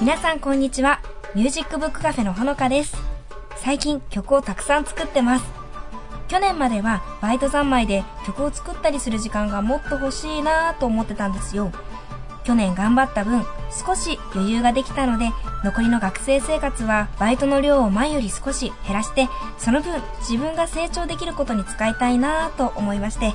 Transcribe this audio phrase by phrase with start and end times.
[0.00, 1.02] 皆さんこんにちは。
[1.34, 2.96] ミュージックブックカフェのほのかです。
[3.56, 5.44] 最近曲をたくさん作ってます。
[6.28, 11.70] 去年まではバイト三昧で曲を作ったりする時間がもっと欲しいなぁと思ってたんですよ。
[12.44, 13.44] 去年頑張った分
[13.86, 15.32] 少し余裕ができたので
[15.64, 23.34] 残りの学生生活はバイトの量を前より少し減らしてその分自分が成長できることに使いたいなぁと思いまして。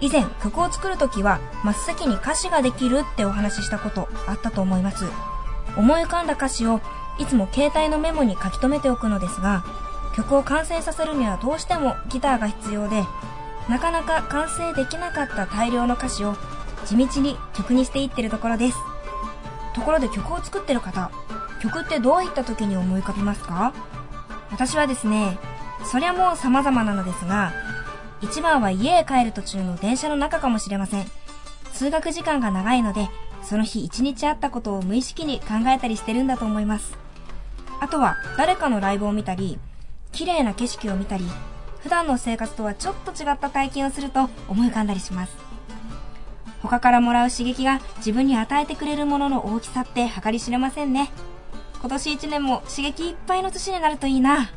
[0.00, 5.06] 以前曲を作るときは真っ先に歌詞ができるってお話ししたことあったと思います。
[5.76, 6.80] 思い浮かんだ歌詞を
[7.18, 9.64] いつも携帯のメモに書き留めておくのですが
[10.16, 13.04] 曲を完成させるにはどうしてもギターが必要で
[13.68, 16.36] なかなか完成できなかった大量の歌詞を
[16.84, 18.76] 地道に曲にしていってるところです。
[19.74, 21.10] ところで曲を作ってる方
[21.60, 23.72] 曲ってどういった時に思い浮かびますか？
[24.50, 25.38] 私はですね
[25.84, 27.52] そりゃもう様々なのですが
[28.20, 31.06] 一番は家へ帰る途中の電車の中かもしれません。
[31.72, 33.08] 通学時間が長いので
[33.44, 36.96] その日一日あったことを無意識に考えたりしてるんだと思います。
[37.80, 39.58] あとは誰かのライブを見たり
[40.12, 41.24] 綺麗な景色を見たり
[41.80, 45.36] 普段の生活とはちょっと違った体験をすると思い浮かんだりします。
[46.62, 51.10] 他からもらう刺激が自分に与えてくれるものの大きさって計り知れませんね。
[51.80, 54.50] 今年一年も刺激いっぱいの年になるといいな。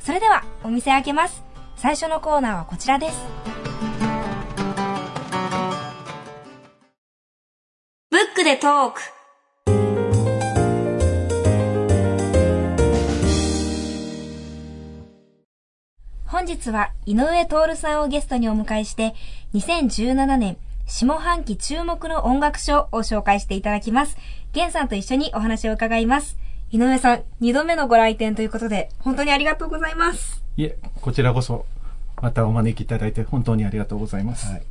[0.00, 1.44] それではお店開けます。
[1.76, 3.71] 最初のコーナーはこちらです。
[8.52, 9.00] でトーク
[16.26, 19.14] 本日は井上徹さんをゲストにお迎えして
[19.54, 24.18] 2017年下半期注目の音楽賞を紹介していただきます。
[24.52, 26.36] 源さんと一緒にお話を伺います。
[26.70, 30.42] 井上さん、二度目のご来店ということで、本当にありがとうございます。
[30.58, 31.64] いえ、こちらこそ、
[32.20, 34.52] またお招きいただいて本当にありがとうございます。
[34.52, 34.62] はい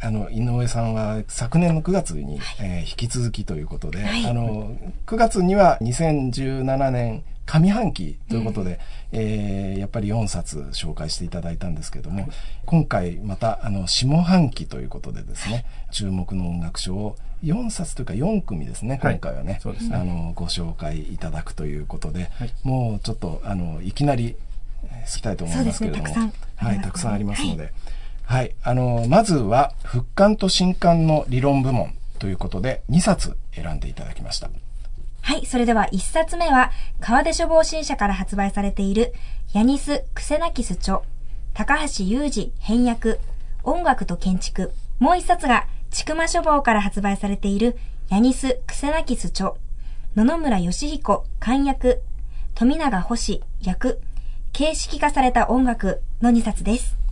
[0.00, 8.80] あの井上さんは昨年の9月に、はい、えー、引き続きということで、はい、あの9月には2017年上半期ということで、
[9.12, 12.30] うん、えー、やっぱり4冊紹介していただいたんですけども、はい、
[12.64, 19.94] 今回またあの下半期ということでですね、注目の音楽賞を4冊というか4組ですね、今回はね、はい、ね。
[19.94, 24.36] あのご紹介いただくということで、はい、もうちょっとあのいきなり
[25.12, 27.72] 好きたいと思いますけれども、ね、はい、たくさんありますので、
[28.26, 34.50] はい、あのまずは復刊と新刊の理論部門ということで2冊選んでいただきました。
[35.24, 36.70] はい、それでは一冊目は、
[37.00, 39.14] 川出処方新社から発売されている、
[39.54, 41.00] ヤニス・クセナキス著、
[41.54, 43.18] 高橋裕二編訳、
[43.62, 44.74] 音楽と建築。
[44.98, 47.78] もう一冊が、ちくま書房から発売されている、
[48.10, 49.54] ヤニス・クセナキス著、
[50.14, 52.00] 野々村義彦漢訳、
[52.54, 54.02] 富永星役、
[54.52, 57.03] 形式化された音楽の2冊です。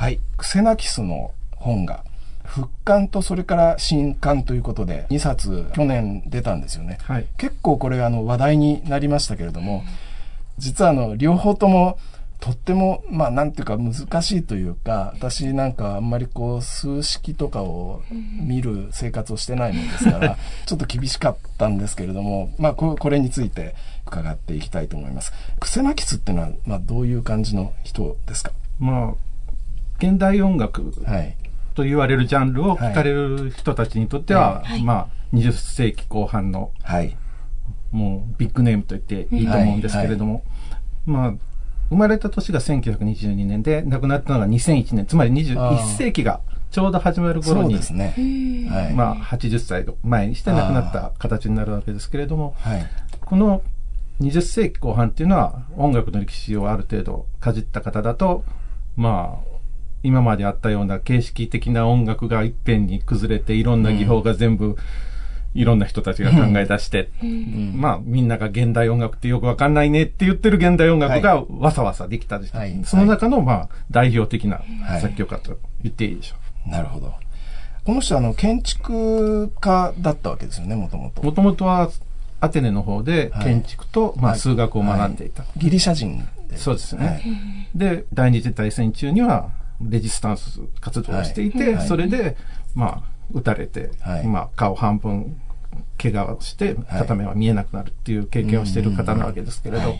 [0.00, 2.04] はい、クセナキスの本が
[2.42, 6.96] 復刊とそれから新刊ということで2冊去年出たんですよね。
[7.02, 9.84] はい、結構これあの話題になりましたけれども、
[10.56, 11.98] 実はあの両方とも
[12.40, 18.02] とっても、まあなんていうか難しいというか、私なんかあんまりこう数式とかを
[18.40, 23.74] 見る生活をしてないもんですから、 ちょっと厳しかったんですけれども、まあこれについて
[24.06, 25.34] 伺っていきたいと思います。
[25.60, 28.52] クセナキスっていうのは、まあどういう感じの人ですか？
[28.78, 29.29] まあ、
[30.00, 30.92] 現代音楽。
[31.04, 31.36] はい。
[31.74, 37.16] と言われるジャンルを聞かれる人たちにとっては、はい、まあ、20世紀後半の、はい、
[37.92, 40.42] もうビッグネームと言っていいと思うんですけれども、はい。
[41.06, 41.34] まあ、
[41.90, 46.40] 生まれた年が1922年で、亡くなったのが2001年、つまり21世紀が
[46.70, 48.14] ちょうど始まる頃に、ですね。
[48.70, 52.86] はい、まあ、80歳前にして亡くなった形になるわけですけれども、はい、
[53.20, 53.62] この
[54.20, 58.44] 20世紀後半っていうのは音楽の歴史をある程度かじった方だと、
[58.96, 59.49] まあ、
[60.02, 64.76] 今まであったような形式的な音楽が一遍に崩れて、いろんな技法が全部、
[65.54, 74.62] いろんな人たちが考え出して、うん、まあ、みんなが現代音楽ってよくわかんないねって言ってる現代音楽がわさわさできた、はい、その中の、まあ、代表的な
[75.00, 76.36] 作曲家と言っていいでしょ
[76.68, 76.70] う。
[76.70, 77.12] なるほど。
[77.84, 81.22] この人は、あの、建築家だったわけですよね、もともと。
[81.22, 81.90] もともとは、
[82.40, 85.44] アテネの方で建築と、まあ、数学を学んでいた。
[85.56, 86.26] ギリシャ人
[86.56, 87.68] そうですね。
[87.74, 89.50] で、第二次大戦中には、
[89.80, 92.36] レジスタンス活動をしていて、はい、それで、
[92.74, 95.40] まあ、撃たれて、はい、まあ、顔半分
[95.98, 99.96] 怪我をして、片目は見えなくなるっていう経験をしている方なわけですけれど、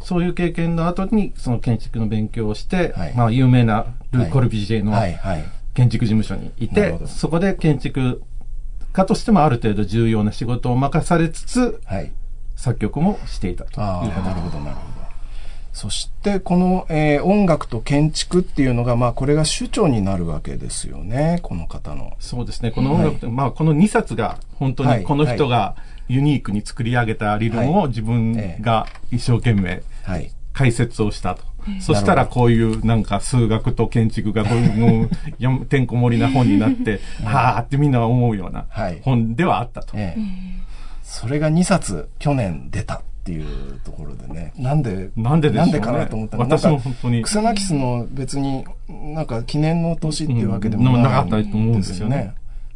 [0.00, 4.92] そういう経験の後に、その建築の勉強をして、はい、まあ、有名なル・コルビジェの
[5.72, 8.22] 建築事務所にいて、そこで建築
[8.92, 12.12] 家としてもある程度重要な仕事を任されつつ、はい、
[12.54, 14.22] 作曲もしていたということ。
[14.22, 14.93] なるほど、なるほど。
[15.74, 22.12] そして、この、えー、音楽と建築っていうのが、まあ、これが主張になるわけですよね、この方の。
[22.20, 25.74] そうですね、この音楽、はい、まあ、この2冊が、本当にこの人が
[26.06, 29.82] ユニークに作り上げた理論を自分が一生懸命
[30.52, 31.42] 解説をしたと。
[31.80, 38.66] そしたらこういうなんか数学と建築がこういうてんこ盛りな本になって、 はあってみんな思うような
[39.02, 39.96] 本ではあったと。
[41.02, 43.02] それが2冊去年出た。
[43.24, 44.52] っていうところでね。
[44.58, 47.22] なんで、なんでで、ね、なんでかなと思ったら、私も本当に。
[47.22, 52.34] クセナキスの別になんか記念の年っていうわけでもなかったと思うんですよね。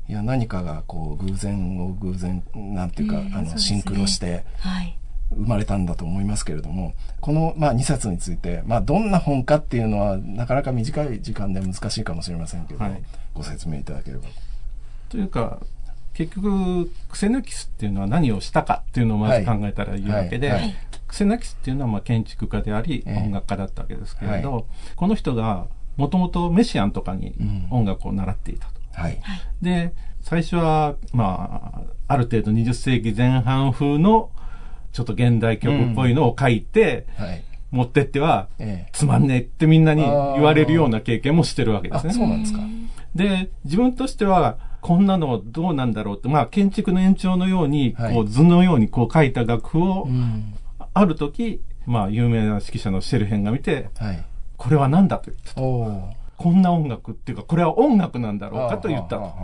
[0.08, 4.94] いや、何かがこう偶然を偶然、なんていうか、あの、シンクロして、はい。
[5.30, 13.02] 生まれたんだと思いますけれども、この、まあ、2冊について、まあ、どんな本かっていうのは、なかなか短い時間で難しいかもしれませんけど、はい、
[13.34, 14.22] ご説明いただければ。
[15.10, 15.60] というか、
[16.18, 20.60] 結局、クセナキスっていうのは何をしたかっていうのをまず考えたらいいわけで、はい。
[20.62, 20.74] はい、
[21.06, 24.64] クセナキスっていうのはまあ建築家であり、音楽家だったわけですけれど、はい、
[24.96, 27.36] この人がもともとメシアンとかに
[27.70, 28.80] 音楽を習っていたと。
[29.00, 29.20] はい、
[29.62, 34.32] で、最初は、まあ、ある程度20世紀前半風の
[34.90, 38.48] ちょっと現代曲っぽいのを書いて、うんはい、持ってっては、
[38.90, 42.12] つまんねえってみんなに言われるような経験もしてるわけですね。
[42.12, 42.58] そうなんですか。
[43.14, 50.08] で、自分としては、こんなのどうなんだろうって、まあ、建築の延長のように、こう図のようにこう書いた楽譜を、
[50.94, 54.24] ある時、まあ、有名な指揮者のシェルヘンが見て、はい、
[54.56, 56.08] これは何だと言ったと。
[56.38, 59.34] こんな音楽っていうか、これは音楽なんだろうかと言ったと。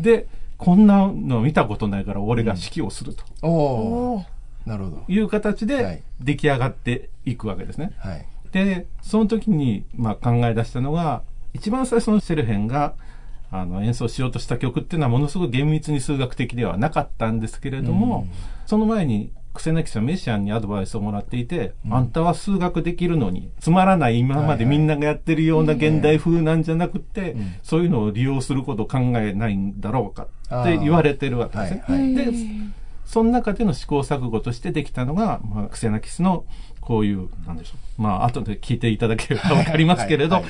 [0.00, 0.26] で、
[0.58, 4.24] こんなの見たことないから俺が指揮をすると。
[4.66, 5.04] なるほど。
[5.06, 7.92] いう形で出来上がっていくわけですね。
[7.98, 11.22] はい、で、その時に、まあ、考え出したのが、
[11.54, 12.94] 一番最初のシェルヘンが、
[13.50, 18.32] あの演奏しようとした曲っていうのはものすごく厳密に数学的ではなかったんですけれども、うん、
[18.66, 30.28] その前にクセナキさんメシアンにアドバイスをもらっていて、うん、あんたは数学できるのに、つまらない今までみんながやってるような現代風なんじゃなくて、そういうのを利用することを考えないんだろうか
[30.62, 31.84] って言われてるわけですね。
[33.10, 36.44] その中での試行錯誤としてできたのが、まあ、クセナキスの
[36.80, 38.02] こういう、なんでしょう。
[38.02, 40.44] まあ、後で聞いていただければわかりますけれど、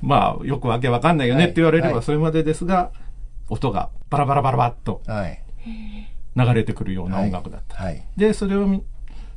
[0.00, 2.90] まあ、よくわけわかんないよねって言われればそれまでですが、
[3.48, 5.00] 音がバラバラバラバッと
[6.34, 7.76] 流れてくるような音楽だった。
[8.16, 8.82] で、それを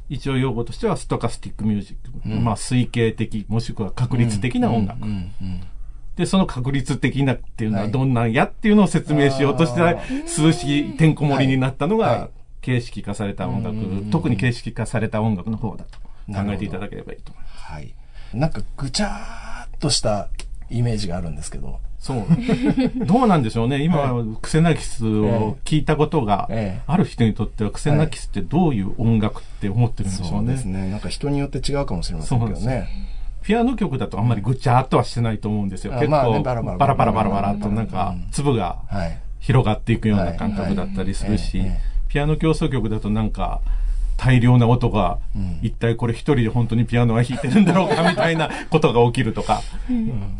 [0.10, 2.28] 一応用語としてはストカスティックミュージック。
[2.42, 5.02] まあ、推計的、もしくは確率的な音楽。
[6.16, 12.30] で、その確率的なっていうのはどんなんやっていうのを説明しようとして、数式てんこ盛りになったのが、
[12.66, 13.78] 形式化された音楽、
[14.10, 16.00] 特に形式化された音楽の方だと
[16.34, 17.64] 考えていただければいいと思います。
[17.64, 17.94] はい。
[18.34, 20.30] なんかぐちゃーっとした
[20.72, 21.80] イメージがあるんですけど。
[22.00, 22.26] そう。
[23.06, 23.84] どうなんでしょうね。
[23.84, 26.50] 今、はクセナキスを聞いたことが
[26.88, 30.48] ある人にとっては、クセナキスってどういう音楽って思ってるんでしょうね。
[30.48, 30.90] そうですね。
[30.90, 32.88] なんか人によって違うかもしれませんけどね。
[33.44, 35.94] ピアノ曲だとあんまりぐちゃっとはしてないと思うんですよ。
[35.94, 38.80] 結構、バラバラバラバラとなんか、粒が
[39.40, 41.62] 広がっていくような感覚だったりするし、
[42.16, 43.60] ピアノ競争曲だとなんか、
[44.16, 49.62] 大量な音が、うん、一体これ一人で本当にピアノは弾いてるんだろうかみたいなことが起きるとか。
[49.90, 50.38] うん。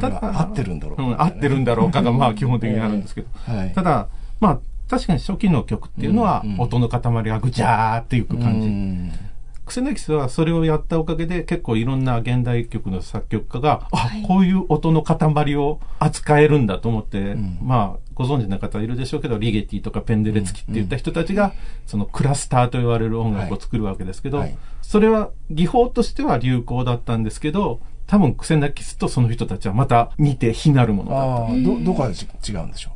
[0.00, 3.28] ただ、合ってるんだろうか、ね、合ってるんだろうかが、まあ基本的にあるんですけど。
[3.46, 4.08] はい、ただ、
[4.40, 9.34] まあ、確かに初期の曲っていうのは、音の塊がぐちゃーっていく感じ。
[9.64, 21.52] クセナキスはそれをやったおかげで結構いろんな現代曲の作曲家が、あ、こういう音の塊を扱えるんだと思って、うん、まあ、ご存知の方いるでしょうけど、リゲティとかペンデレツキって言った人たちが、
[21.86, 24.48] そのクラスターと言われる音楽を作るわけですけど、はい。
[24.48, 31.54] はい、それは技法としては流行だったんですけど、多分クセナキスとその人たちはまた似て非なるものだった。
[31.62, 32.94] ど、どこが違うんでしょう？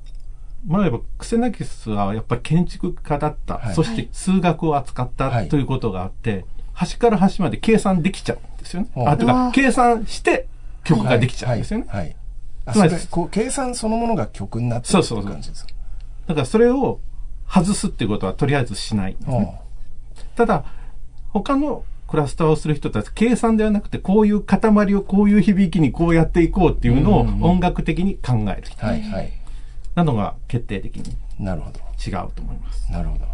[0.71, 6.45] まあ、やっぱクセナキスはやっぱり建築家だった、はい、そして数学を扱ったということがあって、
[6.75, 8.89] 端から端まで計算できちゃうんですよね。
[9.07, 10.47] あ、とか、計算して
[10.85, 12.17] 曲ができちゃうんですよね。
[12.73, 15.73] つまり、こう、計算そのものが曲になってるって感じですか？
[16.27, 17.01] だからそれを
[17.49, 19.61] 外すっていうことはとりあえずしないね。
[20.37, 20.65] ただ、
[21.31, 28.85] 他のクラスターをする人たち、計算ではなくて、こういう塊をこういう響きにこうやっていこうっていうのを音楽的に考える人。
[28.85, 29.33] はいはい。
[29.95, 31.17] なのが決定的に。
[31.39, 31.81] なるほど。
[32.07, 32.91] 違うと思います。
[32.93, 33.25] なるほど。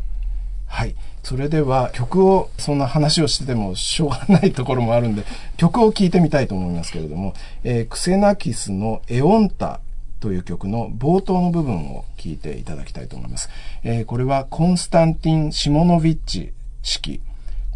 [0.74, 0.96] はい。
[1.22, 5.24] それでは曲を、そんな話をしててもしょうがないところもあるんで、
[5.56, 9.80] 曲を聴いてみたいと思いますけれども、えー、クセナキスのエオンタ
[10.18, 13.50] という曲の冒頭の部分を聴いていただきたいと思います。
[13.84, 16.52] えー、これはコンスタンティン・シモノビッチ
[16.82, 17.20] 式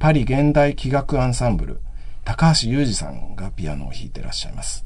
[0.01, 1.81] パリ現代器楽アンサンブル
[2.25, 4.85] 高橋裕二さんがピアノを弾いてらっしゃいます。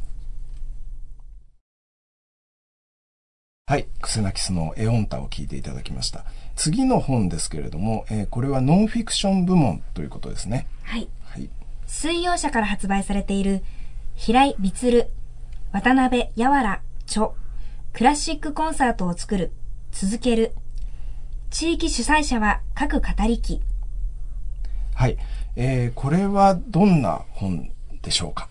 [3.64, 3.87] はい。
[4.02, 6.26] クセナキスのエオンタを聞いていただきました。
[6.54, 10.66] 次の本ですけれども、えー、これはノンフィクション部門ということですね。
[10.82, 11.09] はい。
[11.25, 11.49] はい。
[11.87, 13.62] 水曜社から発売されている、
[14.14, 15.04] 平井光、
[15.73, 17.30] 渡辺やわら、著、
[17.92, 19.52] クラシックコンサートを作る、
[19.90, 20.54] 続ける、
[21.50, 23.61] 地域主催者は各語り機。
[24.94, 25.18] はい。
[25.56, 27.71] えー、これはどんな本
[28.02, 28.49] でしょうか？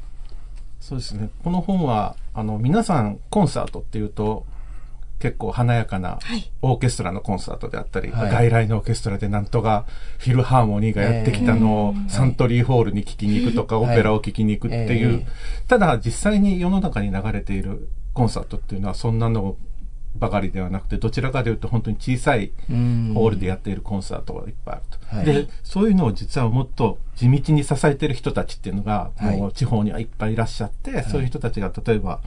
[0.80, 1.30] そうですね。
[1.44, 4.46] この本は、あの、皆さんコンサートっていうと、
[5.22, 6.20] 結構華やかな
[6.62, 9.86] オーケストラのコンサートであったり、はい、外来のオーケストラでなんとか
[10.18, 15.26] フィルハーモニーがやってきたのをサントリーホールに聴きに行くとか、オペラを聴きに行くっていう、
[15.68, 19.56] ただ実際に世の中に流れているコンサートっていうのはそんなの
[20.16, 25.16] ばかりではなくて、どちらかというと本当に小さいホールでやっているコンサートがいっぱいあると。
[25.16, 32.20] はい、で、そういうのを実はもっと地道に支えている人たちっていうのが、もう地方にはいっぱいいらっしゃって、はい、そういう人たちが例えば、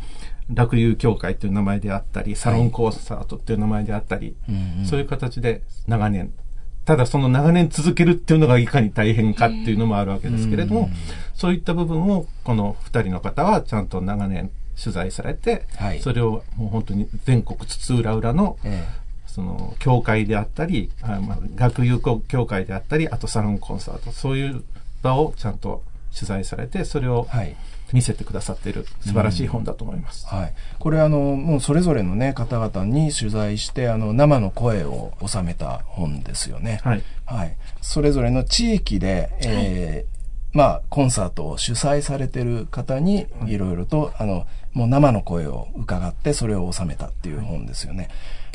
[0.51, 6.33] 楽友協会という名前であったり、サロンコンサートっていう名前であったり、はいそういう形で長年、
[6.85, 10.91] ただその長年続けるっていうのがいかに大変かっていうのもあるわけですけれども、
[11.35, 24.63] そういった部分をこの二人の方はちゃんと長年取材されて、はい、それをもう本当に全国津々浦々の、ええ、その教会であったり、あまあ、学友協会であったり、あとサロンコンサート、そういう
[25.03, 25.83] 場をちゃんと
[26.15, 27.57] 取材されて、それを、はい
[27.95, 30.27] 見せてくださっている素晴らしい本だと思います。
[30.31, 30.55] うん、はい。
[30.81, 36.81] これあの、もうそれぞれのね、方々に取材して、あの、生の声を収めた本ですよね。
[36.83, 37.03] はい。
[37.25, 37.57] はい。
[37.81, 48.09] それぞれの地域で、えー、まあ、コンサートを主催されてる方に、いろいろと、あの、もう生の声を伺ってそれを収めたっていう本ですよね。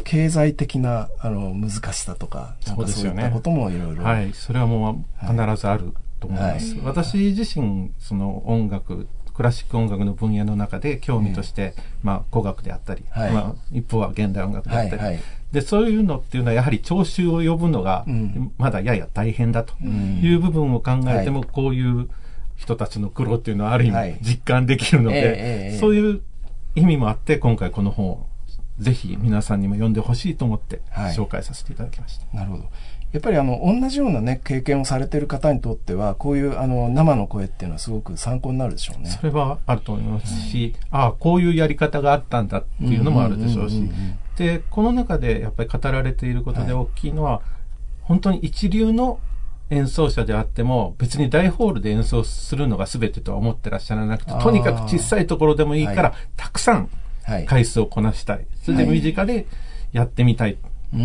[0.03, 3.31] 経済的なあの難しさとか、そうですよね。
[3.33, 4.03] こともいろいろ。
[4.03, 4.33] はい。
[4.33, 6.73] それはもう必ずあると思います。
[6.73, 9.07] はい、私自身、その音楽、
[9.39, 15.19] クラシック音楽の分野の中で興味として、まあ、古楽であったり、はい、まあ、一方は現代音楽であったり、はいはい、
[15.53, 18.05] で、そういうのっていうのはやはり聴衆を呼ぶのが、
[18.57, 19.73] まだやや大変だと。
[19.81, 22.09] いう部分を考えても、こういう、
[22.57, 26.21] 人たちの苦労っていうのはある意味実感できるので、そういう
[26.75, 28.27] 意味もあって今回この本を
[28.79, 30.81] ぜひ皆さんにも読んでほしいと思って
[31.15, 32.25] 紹介させていただきました。
[32.25, 32.65] はい、なるほど。
[33.11, 39.09] やっぱりあの、同じようなね、経験をされている方にとっては、こういうあの、生の声っていうのはすごく参考になるでしょうね。
[39.09, 43.89] それはあると思いますし、うん、ああ、こういうやり方があったんだっていうのもあるでしょうし、
[44.37, 47.41] で、この中でやっぱり語られていることで大きいのは、はい、
[48.03, 49.19] 本当に一流の
[49.71, 56.89] 演奏者であっても、別に大ホールで演奏するのが全てとは思ってらっしゃらなくて、とにかく小さいところでもいいから、はい、たくさん
[57.47, 58.45] 回数をこなしたい。
[58.63, 59.47] それで身近で
[59.93, 60.57] やってみたい。
[60.91, 60.97] ギ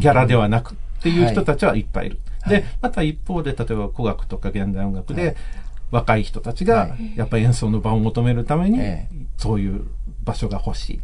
[0.00, 0.76] ャラではなく
[1.10, 2.18] っていう人たちはいっぱいいる。
[2.48, 5.36] で、また一方で、例えば古楽とか現代音楽で、
[5.90, 8.78] 若い人たちが、やっぱり演奏の場を求めるために、
[9.36, 9.86] そういう
[10.24, 11.00] 場所が欲しい。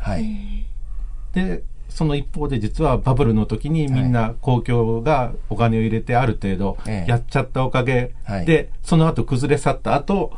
[1.32, 8.14] で、その一方で実はバブルの時にみんな公共がお金を入れてある程度やっちゃったおかげ
[8.46, 10.32] で、その後崩れ去った後、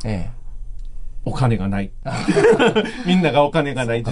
[1.23, 1.91] お金がない。
[3.07, 4.03] みんながお金がない。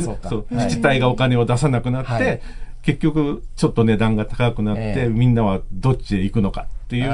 [0.51, 2.41] 自治体がお金を出さなくなって、
[2.83, 7.09] 結局ちょっと値段が高くなって、みんなはどっちへ行くのかっていう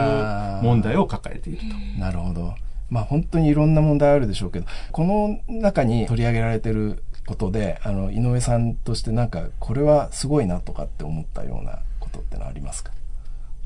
[0.64, 2.00] 問題を抱えていると。
[2.00, 2.54] なるほど。
[2.90, 12.92] まあ本当にいろんな問題あるでしょうけど、この中に取り上げられてることで、あの、井上さんとしてなんか、これはすごいなとかって思ったようなことってのはありますか？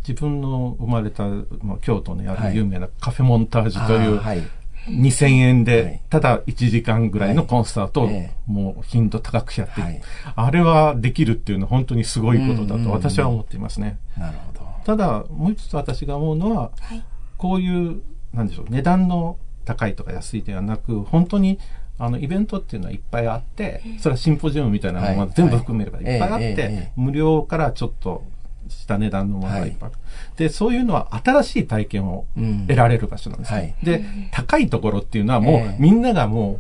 [0.06, 1.24] 自分の生まれた、
[1.62, 4.42] まあ、京都にある有名なカフェモンタージュという、はい、
[4.88, 8.10] 2000円で、ただ1時間ぐらいのコンサートを、
[8.48, 10.02] もう頻度高くやって、はい、
[10.36, 13.98] あれはできるっていうのは本当にすごいことだと私は思っていますね。
[14.18, 14.68] なるほど。
[14.86, 17.04] ただ、もう一つ私が思うのは、はい、
[17.38, 18.02] こういう、
[18.34, 21.60] なんでしょう、値段の高いとか安いではなく、本当に
[22.00, 28.24] あの、イベントっていうのはいっぱいあって、それはシンポジウムみたいなのが全部含めればいっぱいあって、無料からちょっと
[28.70, 30.00] した値段のものがいっぱいある。
[30.38, 32.26] で、そういうのは新しい体験を
[32.68, 33.76] 得られる場所なんですね。
[33.84, 36.60] で、高いところっていうのはもうみんながもう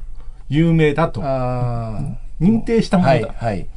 [0.50, 1.22] 有名だと。
[2.42, 3.34] 認定したものだ。
[3.34, 3.68] はい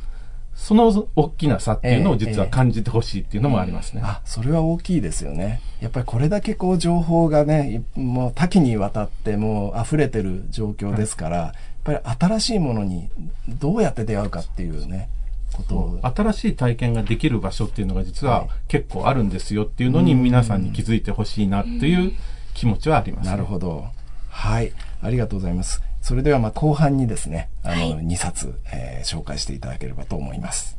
[0.57, 5.61] その大きな差っていうのを実は感じてほしいっていうのもありますね、ええあ、それは大きいですよね。
[5.81, 13.11] やっぱりこれだけこう情報がね、もう多岐にわたってもう溢れてる状況ですから、はい、やっぱり新しいものに
[13.49, 15.11] どうやって出会うかっていうね、
[15.57, 16.01] ことを。
[16.03, 22.13] 新しい体験ができる場所っていうのが実は結構あるんですよっていうのに皆さんに気づいてほしいなっていう
[22.55, 23.87] 気持ちはあります、ね、なるほど。
[24.29, 24.73] はい。
[25.03, 25.83] ありがとうございます。
[26.03, 30.77] それではまあ後半にですね、あの、2冊、えー、紹介していただければと思います。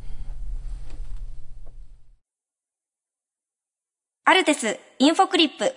[4.24, 5.74] アルテスインフォクリップ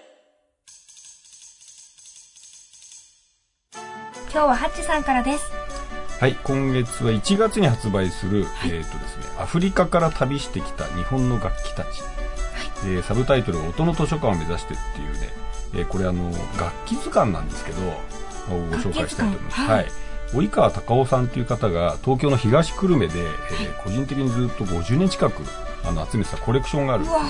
[4.32, 5.61] 今日はハッチさんからです。
[6.22, 11.88] はい、今月は1月に発売する、はい、えっ、ー、とですね、アフリカから旅してきた日本の楽器たち。
[11.88, 15.30] はい、えー、サブタイトル音の図書館を目指してっていうね、
[15.74, 17.82] えー、これあの、楽器図鑑なんですけど、
[18.48, 19.62] ご紹介したいと思います。
[19.62, 19.92] はい、はい。
[20.34, 25.42] 及川隆夫さんという方が東京の東久留米で、えー、個人的にずっと50年近く
[25.84, 27.22] あの集めてたコレクションがあるんですね。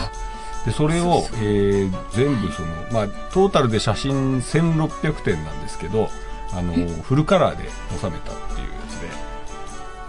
[0.66, 6.10] でそれを、えー、全部その、まあ、トータルで写真1600点なんですけど
[6.53, 9.31] あのフルカラーで収めたっていうやつで。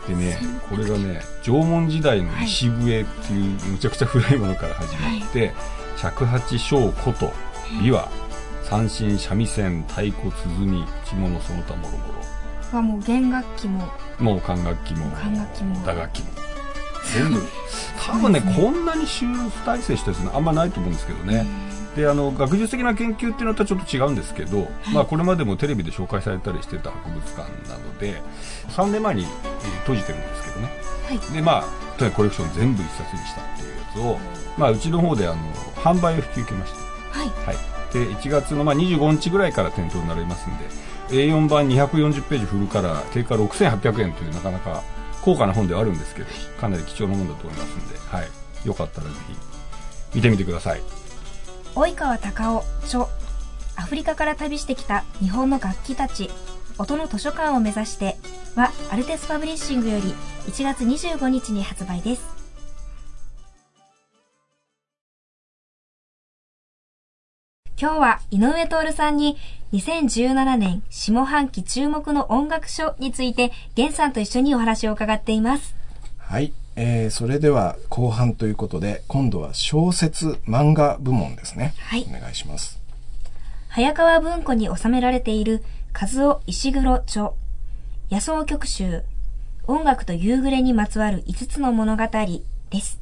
[0.08, 0.36] でね
[0.68, 5.54] これがね縄文時代の石笛っていうむちゃくちゃ古いものから始まって、はい、
[5.96, 7.32] 尺八小琴
[7.80, 8.08] 琵琶
[8.64, 12.22] 三振三味線太鼓鼓着物その他もろもろ
[12.76, 13.86] はもう弦楽器も。
[14.18, 15.84] もう管楽器も管楽器も。
[15.84, 16.26] 打楽器も。
[17.14, 17.42] 全部
[18.00, 19.26] 多分ね、ね、こんなに集
[19.66, 21.44] 大成したやつあんまないと思うんですけどね、
[21.96, 28.22] であの学術的な研究っていうのとはちょっと違うんですけど、はい、まあ、これまでもテレビで紹介されたりしてた博物館なので
[28.68, 29.28] 3年前に、えー、
[29.80, 30.72] 閉じてるんですけどね、
[31.06, 31.64] はい、でまあ
[31.98, 34.18] とにかくコレクション全部一冊にしたっていうやつを、
[34.56, 35.36] まあ、うちの方であの
[35.74, 37.28] 販売を引き受けました、はい。
[37.46, 37.56] はい、
[37.92, 40.64] で1月の、まあ、25日ぐらいから店頭になりますんで
[41.12, 44.82] A4 版240ページフルカラー定価6800円というなかなか
[45.20, 51.01] 高価な本ではあるんですけどかなり貴重なものだと思いますんで、はい、よかったらぜひ見てみてください
[51.74, 53.06] 及川隆夫著
[53.76, 56.30] アフリカから旅してきた日本の楽器たち
[56.78, 58.16] 音の図書館を目指して
[58.54, 60.14] はアルテスパブリッシングより
[60.46, 62.42] 1月25日に発売です。
[67.80, 69.36] 今日は井上徹さんに
[69.72, 75.81] 2017年下半期注目の音楽賞について源さんと一緒にお話を伺っています。
[76.32, 81.74] はいえー、それでは後半ということで、今度は小説漫画部門ですね。
[81.76, 82.06] はい。
[82.08, 82.80] お願いします。
[83.68, 87.32] 早川文庫に収められている、和夫石黒著、
[88.10, 89.02] 野草曲集、
[89.66, 92.04] 音楽と夕暮れにまつわる5つの物語
[92.70, 92.98] です。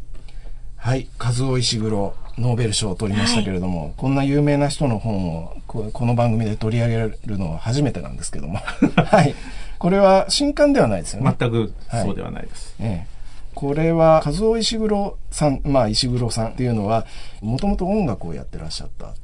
[0.74, 1.08] はい。
[1.16, 8.58] 和夫石黒、ノーベル賞を取りましたけれども、はい、こんな有名な人の本をこの番組で取り上げるのは初めてなんですけども。
[9.06, 9.36] はい。
[9.78, 11.32] これは新刊ではないですよね。
[11.38, 12.74] 全くそうではないです。
[12.80, 13.09] はい、ええ
[13.54, 17.06] これは、和夫石黒さん、まあ石黒さんっていうのは、
[17.40, 19.14] もともと音楽をやってらっしゃった。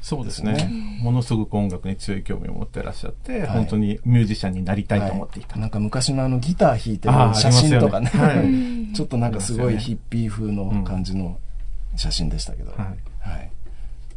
[0.00, 0.70] そうですね。
[1.02, 5.54] ものすごく音楽に強い興味を持ってらっしゃって、はい、本当にミュージシャンになりたいと思っていた。
[5.54, 8.20] はい、なんか昔のあのギター弾いてる写真とかね、ね。
[8.20, 11.38] はい、ちょっとなんかすごいヒッピー風の感じの
[11.96, 12.70] 写真でしたけど。
[12.70, 13.50] はい、はい。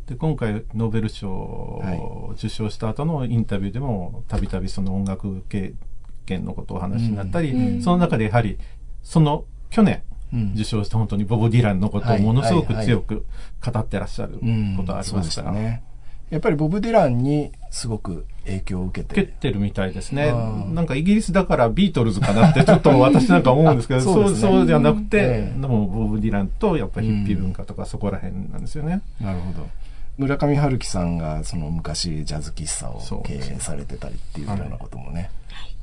[0.06, 5.74] で今回ノーベル賞を受賞した後のインタビューでもたびたびその音楽経
[6.28, 8.58] 験のことをお話になったり、うん、その中でやはり
[9.04, 10.04] その去年、
[10.54, 13.26] 受賞した本当にボブ・ディランのことをものすごく強く
[13.64, 14.40] 語ってらっしゃる
[14.78, 15.84] ことありましたね。
[16.30, 19.22] やっぱりボブ・ディランにすごく影響を受けて。
[19.22, 20.32] 受けてるみたいですね。
[20.72, 29.02] なんかイギリスだからビートルズかなってちょっと私なんか思うんですけど、そう、ね、そうじゃなくて、えー、でもボブ・ディランとやっぱりヒッピー文化とかそこら辺なんですよね。
[29.20, 29.68] なるほど。
[30.20, 35.32] 村上春樹さんがその昔ジャズ喫茶を経営されてたりっていうようなこともね、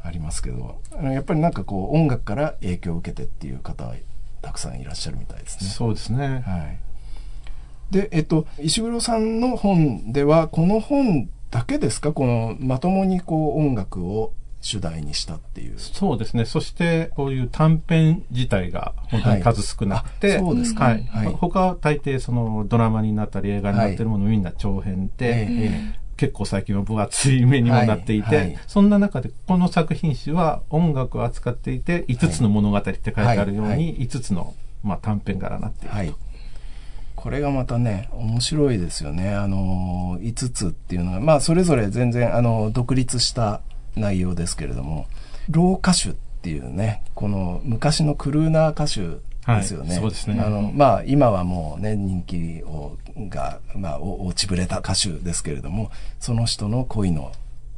[0.04, 3.94] ありますけど、やっぱりなんかこう音楽から影響を受けてっていう方は
[4.42, 5.70] たくさんいらっしゃるみたいですね。
[5.70, 6.44] そうですね。
[6.46, 6.78] はい。
[7.90, 12.12] で、えっと、石黒さんの本では、この本だけですか？
[12.12, 15.74] この、まともにこう音楽を主題にしたっていう。
[15.78, 16.44] そうですね。
[16.44, 20.84] そして、こういう短編自体が本当に数少なくて、はい、そうですか。
[20.84, 21.04] はい。
[21.04, 35.96] はい、他は大抵そのドラマになったり映画になってるものみんな長編で、はいえー結構最近は分厚い目にもなっていて、はいはい、そんな中でこの作品集は音楽を扱っていて、5つの物語って書いてあるように、5つの、まあ、短編柄になっていると。
[35.96, 36.14] はい
[37.16, 39.34] これがまたね、面白いですよね。
[39.34, 43.62] あの、5つっていうのは、まあ、それぞれ全然、あの、独立した
[43.96, 45.06] 内容ですけれども、
[45.50, 49.20] ロー歌手っていうね、この昔のクルーナー歌手
[49.60, 49.90] ですよね。
[49.90, 50.40] はい、そうですね。
[50.40, 52.96] あの、まあ、今はもうね、人気を、
[53.28, 57.32] が、まあ、落ちぶれた歌手ですけれども、その人の恋の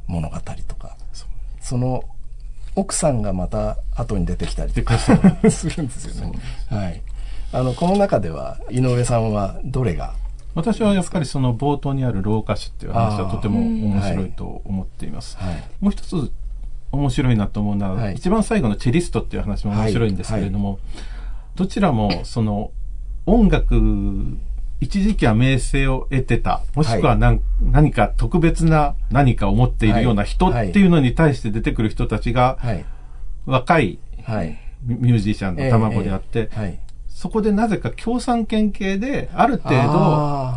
[0.07, 0.97] 物語とか、
[1.61, 2.03] その
[2.75, 5.67] 奥さんがまた後に出てきたりとかするんです
[6.07, 6.39] よね。
[6.69, 7.01] はい。
[7.51, 10.13] あの、この中では、井上さんはどれが
[10.55, 15.37] 私はやっぱりその冒頭にある老歌手っていう話はとても面白いと思っています。
[15.37, 16.31] はい、もう一つ
[16.91, 20.79] 面白いなと思うのは、はい、一番最後のチェリストっていう話も面白いんですけれども、はい。
[21.55, 22.71] どちらもその
[23.25, 23.75] 音楽
[24.81, 32.85] 一時期は名声を得てた、もしくは何はい、何か特別な何かを持っているような人っていうのに対して出てくる人たちが、はい、
[33.45, 33.99] 若い
[34.83, 36.49] ミュージシャンの卵であって、
[37.19, 40.53] そこでなぜか共産権系である程度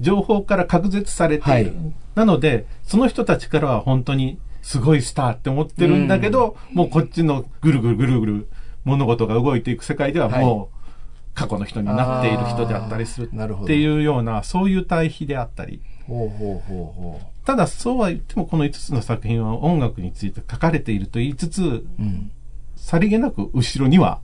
[0.00, 1.74] 情報から隔絶されている。
[2.14, 8.48] なので、その人たちからは本当にすごいスターって思ってるんだけど、うん、もうこっちのぐるぐるぐるぐる
[8.84, 15.82] 物事が動いていく世界ではもう、過去の人になっている人であったりするっていうような、そういう対比であったり。
[16.06, 17.46] ほうほうほうほう。
[17.46, 22.30] ただそうは言ってもこの5つの作品は音楽について書かれていると言いつつ、うん、
[22.74, 24.22] さりげなく後ろには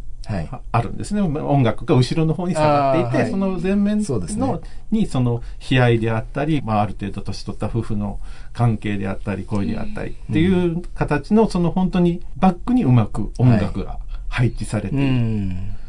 [0.72, 8.20] あるんですね、はい、音楽が後ろの方に下がっていて、はい、その前面の、ね、にその悲哀であったり、まあ、ある程度年取った夫婦の
[8.52, 15.04] 関係であったり恋であったりっていう形のその本当にバックにうまく音楽が配置されている。
[15.04, 15.82] はい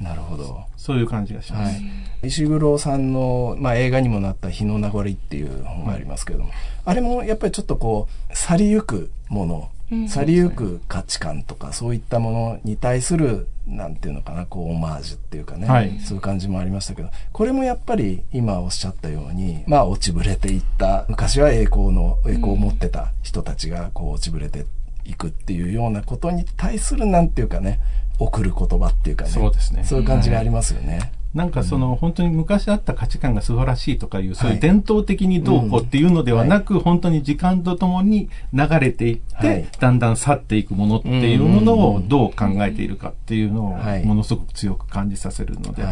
[0.00, 0.64] なるほど。
[0.76, 1.74] そういう感じがします。
[1.74, 1.80] は
[2.22, 6.50] い、石黒さんの、まあ、映画にもなった「日の名残」っていう本がありますけれども、
[6.84, 9.62] あれもやっぱりちょっとこう去りゆくもの、うん、
[10.08, 24.66] 去りゆく価値観とかそういったものに対するなんていうのかなこうオマージュっていうかね、はい、そういう感じもありましたけどこれもやっぱり今おっしゃったようにまあ落ちぶれていった昔は栄光の栄光を持ってた人たちがこう落ちぶれて
[25.04, 27.80] いくっていうようなことに対するなんていうかね
[28.18, 29.30] 送る言葉っていうかね。
[29.30, 29.84] そうですね。
[29.84, 31.12] そういう感じがありますよね。
[31.26, 45.84] はいなんかその、うん、本当に昔あった価値観が素晴らしいとかいう、そういう伝統的にどうこうっていうのではなく、はい、本当に時間とともに流れていって、はい、だんだん去っていくものっていうものをどう考えているかっていうのをものすごく強く感じさせるので、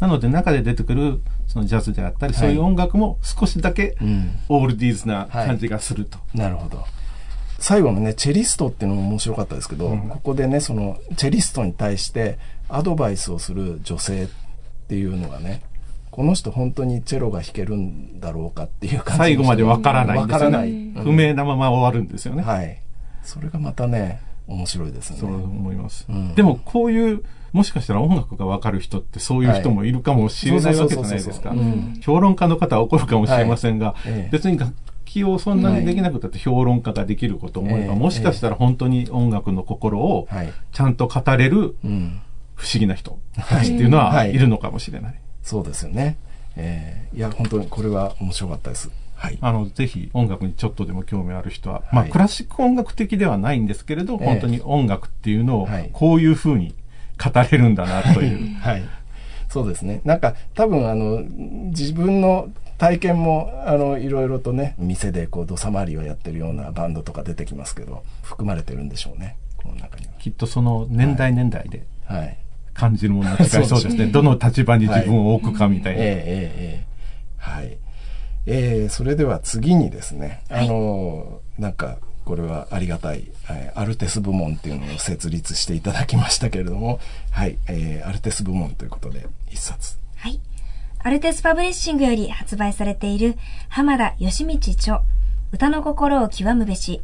[0.00, 3.96] なので中で出てくるそのジャズであったり、そういう音楽も少しだけ
[4.48, 6.18] オールディーズな感じがすると。
[6.34, 6.84] なるほど。
[7.60, 12.38] 最後のね、チェリストっていうのも面白かったですけど、うん、ここでね、その、チェリストに対して
[12.70, 14.39] アドバイスをする女性って
[14.94, 15.62] いうのがね、
[16.10, 20.58] この人本当にチェロが弾けるんだろうかっていう感じ最後までわからないんですよね。
[20.96, 22.42] うん、不明なまま終わるんですよね。
[22.42, 22.80] はい。
[23.22, 25.18] それがまたね、面白いですね。
[25.18, 26.06] そう思います。
[26.08, 27.22] うん、でも、こういう、
[27.52, 31.52] もしかしたら音楽がわかる人ってそういう人もいるかもしれないわけじゃないですか。
[32.00, 34.28] 評論家の方は怒るかもしれませんが、はい。
[34.30, 34.58] 別に
[35.10, 40.28] きをそんなにできなくたって評論家ができること思えば、もしかしたら本当に音楽の心を
[40.72, 41.74] ちゃんと語れる
[42.60, 43.18] 不思議な人
[43.48, 45.14] たちっていうのはいるのかもしれない。
[45.42, 46.18] そうですよね。
[46.56, 48.90] えー、いや、本当にこれは面白かったです。
[49.14, 49.38] はい。
[49.40, 56.74] あの、ぜひ音楽にちょっとでも興味ある人は、まあ、クラシック音楽的ではないんですけれど、本当に音楽っていうのをこういうふうに
[57.22, 58.54] 語れるんだなという。
[58.60, 58.82] はい。
[59.48, 60.02] そうですね。
[60.04, 61.22] なんか多分あの
[61.70, 71.84] 自分の体験もあのいろいろとね店でこう土佐回りをやってるようなバンドとか出てきますけど含まれてるんでしょうねこの中にはきっとその年代年代で
[72.74, 77.78] 感じるものが違いそうですね、はい、どの立場に自分を置くかみたいな、はい、えー、えー、はい。
[78.46, 89.98] えー、それでは次にですね、あのなんかこれはありがたい、えアルテス部門っていうのを設立していただきましたけれども、はい、えー、アルテス部門ということで一冊。
[90.16, 90.40] はい。
[91.02, 93.36] アルテスパブリッシングより発売されている
[93.68, 95.02] 浜田義道著
[95.50, 97.00] 歌の心を極むべし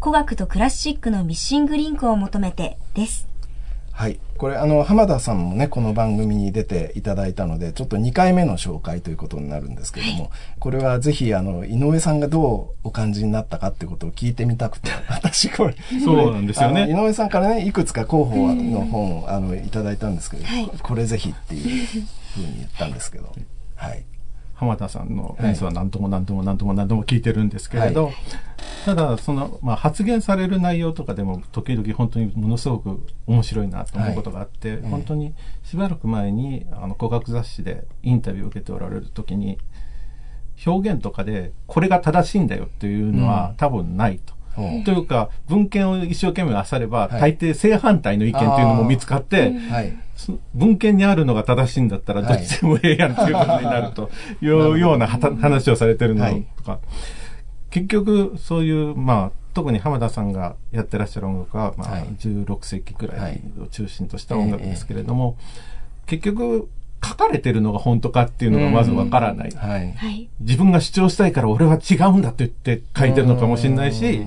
[0.00, 3.26] 古学とクラシックのミッシングリンクを求めてです。
[3.96, 4.20] はい。
[4.36, 16.90] これ、あの、浜田さんもね、この番組に出ていただいたので、ちょっと2回目の紹介ということになるんですけども、はい、これはぜひ、あの、井上さんがどうお感じになったかってことを聞いてみたくて、 私これ、そうなんですよね。
[16.90, 23.32] 井上さんからね、いくつか候補の本を、あの、いただいたんですけど、はい、これぜひっていうふうに言ったんですけど、
[23.76, 24.04] はい。
[24.56, 28.14] 浜田さんの演奏は何とも何とも何とも何とも聞いてるんですけれど、はい、
[28.86, 39.58] ただその、まあ、発言される内容とかでも時々本当にものすごく面白いなと思うことがあって、はい、本当にしばらく前にあの古学雑誌でインタビューを受けておられる時に
[40.64, 44.35] 表現とかでこれが正しいんだよっていうのは多分ないと。
[44.84, 49.52] というか、文献を一生懸命漁れば、大抵正反対の意見というのも見つかって、
[50.54, 56.78] 文献にあるのが正しいんだったら、どっちでもええやんっていうことになるという ような話をされてるのとか、
[57.70, 65.36] 結局、そういう、まあ、特に浜田さんがやってらっしゃる音楽は、まあ、16世紀くらいを中心とした音楽ですけれども、
[66.06, 66.68] 結局、
[67.06, 70.28] 書かれてるのが本当かっていうのがまずわからない、はい。
[70.40, 74.26] 自分が主張したいから俺は違うんだって言って書いてるのかもしれないし、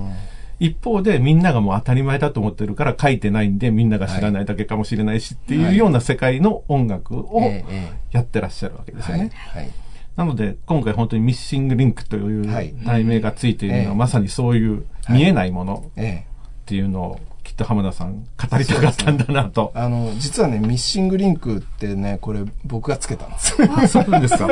[0.59, 7.41] 一方でみんながもう当たり前だと思ってるから書いてないんでみんなが知らないだけかもしれないしっていうような世界の音楽を
[8.11, 9.31] やってらっしゃるわけですよね。
[10.15, 12.41] なので今回本当にミッシングリンクとい。
[12.41, 16.03] う題名がついているのはまさにそういう見えないものっ
[16.65, 17.19] ていうのを
[17.60, 19.72] と浜田さん語りたかったんだなと。
[19.76, 23.56] あの、実はね、ミッシングリンクってね、これ僕がつけたんです。
[23.88, 24.48] そうなんですか？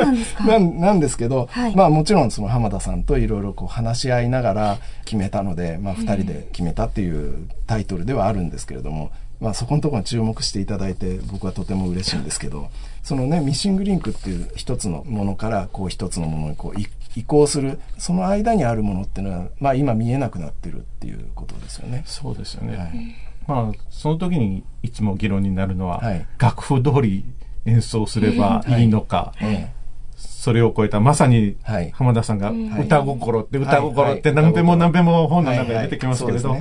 [0.46, 12.68] なんなんですけど、はい、まあもちろんその浜田さんといろいろこう話し合いながら決めたので、まあ二人で決めたっていうタイトルではあるんですけれども、まあそこのところに注目していただいて僕はとても嬉しいんですけど、
[13.02, 16.80] そのね、ミッシングリンクっていう一つのものからこう一つのものにこう
[17.18, 22.04] 移行する、その間にあるものっていうのは、まあ今見えなくなってるっていうことですよね。
[22.06, 22.76] そうですよね。
[22.76, 27.24] はい、まあその時にいつも議論になるのは、はい、楽譜通り
[27.66, 28.84] 演奏すればい。
[28.84, 29.68] いのか、はい、
[30.16, 31.56] それを超えたまさに
[31.92, 36.56] 浜田さんが歌心って歌心って何べも何べも本の中で出てきますけれど、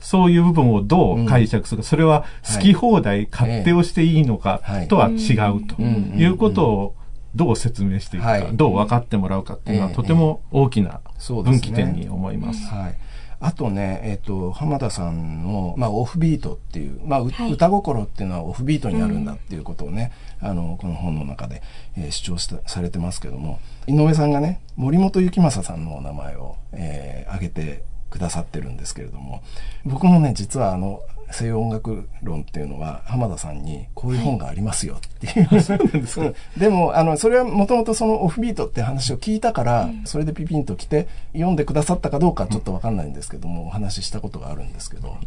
[0.00, 6.94] そういう部分をどう解釈するか、それは好き放題、勝手をしていいのかとは違うということを
[7.34, 12.66] どう説明していくか、どう分かってもらうかっていうのはとても大きな分岐点に思います。
[12.68, 12.98] はい。
[13.40, 20.12] あとね、えっ、ー、と、浜田さんの、まあ、オフビートっていう、まあ、はい、歌心っていうのはオフビートにあるんだっていうことをね、
[20.42, 21.62] うん、あの、この本の中で、
[21.96, 29.42] えー、主張したされてますけども、井上さんがね、森本幸正さんのお名前を、えー、挙げてくださってるんですけれども、
[29.84, 34.96] 僕もね、実はあの、西洋音楽論っていうのは浜田さんにこういう本がありますよ。
[34.96, 45.18] っていう、そうなんですか、でもあのそれはもともとそのオフビートって話を聞いたから、それでピピンと来て読んでくださったかどうかちょっとわかんないんですけども、お話ししたことがあるんですけど、はい、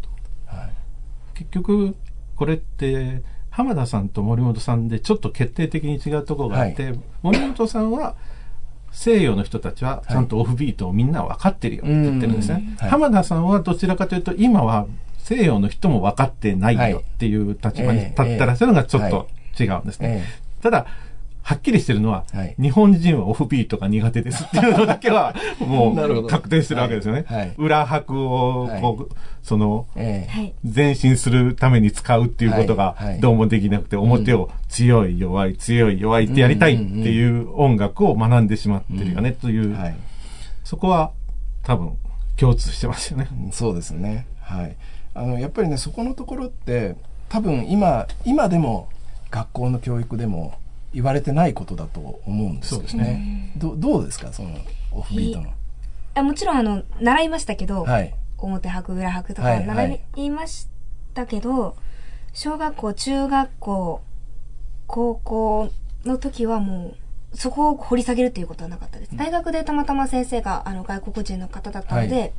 [1.36, 1.96] 結局
[2.36, 8.16] これって浜田さんと森本さんでちょっと決定的に違うところがあって、はい、森本さんは
[8.92, 12.76] 西洋の人たちはちゃんとオフビートをみんな分かってるよって言ってるんですね。
[12.80, 14.86] はい、浜田さんはどちらかというと今は
[15.24, 19.28] 西洋の人も分かってないよっていう立場に立ってらっしゃるのがちょっと
[19.60, 20.26] 違うんですね。
[20.62, 20.86] ただ、
[21.44, 27.26] はっきりしてるのは、はい、日本人はオフビートが苦手ですっていうのだけは、 もう確定してるわけですよね。
[27.28, 39.76] はい、裏拍を、こう、その、前進するために使うっていうことがどうもできなくて、表を強い弱い強い弱いってやりたいっていう音楽を学んでしまってるよねという、
[40.64, 41.12] そこは
[41.64, 41.94] 多分
[42.38, 43.28] 共通してますよね。
[43.52, 44.28] そうですね。
[44.42, 44.76] はい。
[45.14, 46.96] あのやっぱりねそこのところって
[47.30, 48.88] 多分今今でも
[49.30, 50.54] 学校の教育でも
[50.94, 53.54] 言われてないことだと思うんですよね。
[53.58, 54.34] どどうですか？
[54.34, 54.50] その
[54.92, 55.54] オフビートの。
[56.16, 60.68] あもちろんあの習いましたけど、はい、表拍裏拍とか習いまし
[61.14, 61.74] たけど、はいはい、
[62.34, 64.02] 小学校中学校
[64.88, 65.72] 高校
[66.04, 66.96] の時はも
[67.34, 69.16] うそこを掘り下げるということはなかったです。
[69.16, 72.34] 大学でたまたま先生があの外国人の方だったので、はい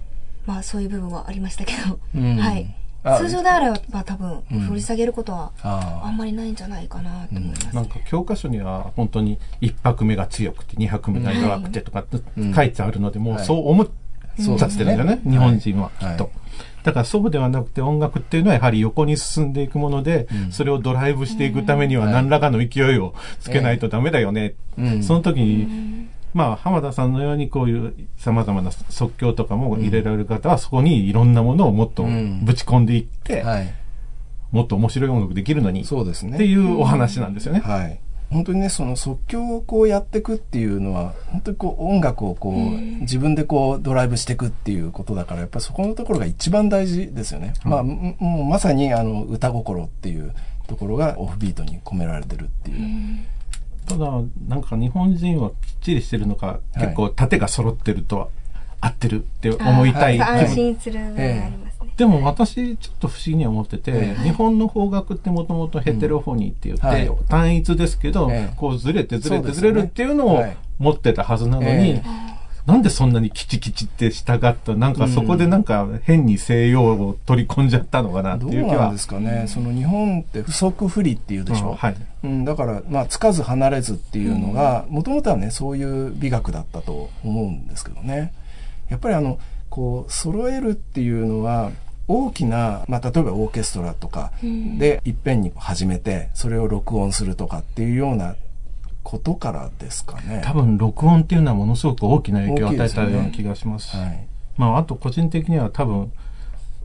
[0.46, 2.74] まあそういう部分はありましたけど、うん、はい。
[3.18, 12.18] 通常であれば多分掘り下げることはあんまりないんじゃないかなと思います、ねうん、なんか教科書には本当に1拍目が強くて2拍目が弱くてとかって
[12.54, 16.30] 書いてあるので、もうそう思っちゃってるんだよね、日本人はきっと。
[16.84, 24.54] だからそうではなくて音楽っていうのはやはり横に進んでいくもので、それをドライブしていくためには何らかの勢いをつけないとダメだよね。
[25.02, 33.74] その時にまあ、浜田さんのようにこういう様々な即興とかも入れられる方は、そこにいろんなものをもっとぶち込んでいって、はい、
[34.50, 36.34] もっと面白い音楽できるのに、そうですね。
[36.34, 37.60] っていうお話なんですよね。
[37.60, 37.98] はい。
[38.30, 47.52] 本当にね、その即興をこうやっていくっていうのは、本当にこう音楽をこう、自分でこうドライブしていくっていうことだから、やっぱりそこのところが一番大事ですよね。
[47.64, 50.34] うん、まあ、もうまさにあの歌心っていう
[50.66, 53.18] ところがオフビートに込められてるっていう。
[53.86, 54.10] ただ、
[54.48, 58.30] なんか日本人はきっちりしてるのか、結構盾が揃ってると
[58.80, 60.20] 合ってるって思いたい。
[60.20, 61.72] 安心するありますね。
[61.96, 70.44] でも私ちょっと不思議に思ってて、日本の邦楽ってもともとヘテロフォニーって言って、単一ですけど、こうずれてずれてずれるっていうのを
[70.78, 72.00] 持ってたはずなのに、
[72.66, 78.62] なんでそんなにキチキチって従った、なんかそこでなんか変に西洋を取り込んじゃったのかなっていう気は。
[78.62, 79.46] どうなんですかね。
[79.48, 81.70] その日本って不足不利っていうでしょ。
[81.70, 81.96] うん、はい。
[82.22, 88.32] うん、だから、まあ、つかず離れずっていうのが、もともとはね、そういう美学だったと思うんですけどね。
[88.90, 91.72] やっぱりあの、こう、揃えるっていうのは、
[92.08, 98.36] 大きな、まあ、例えばオーケストラとかでいっぺんに始めて、それを録音するとかっていうような
[99.02, 100.42] ことからですかね。
[100.44, 103.90] 多分録音っていうのはものすごく大きな影響を与えたような気がします。
[103.90, 106.12] すね、はい、まああと個人的には多分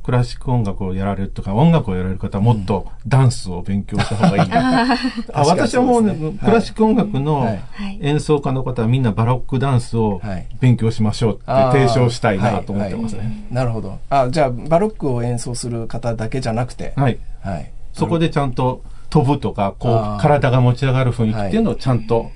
[0.07, 4.49] クラシック音楽をやられるとか音楽をやられる方はもっとダンスを勉強した方がいい。
[4.55, 7.45] あ私はもうね、クラシック音楽の
[7.99, 10.21] 演奏家の方はみんなバロックダンスを
[10.61, 13.47] 勉強しましょうって提唱したいなと思ってますね。
[13.51, 13.99] なるほど。
[14.09, 16.93] あじゃあバロックを演奏する方だけじゃなくて。
[16.95, 17.17] はい。
[17.41, 17.69] はい。
[17.91, 22.31] そこでちゃんと飛ぶとか、こう、体が持ち上がる雰囲気っていうのをちゃんと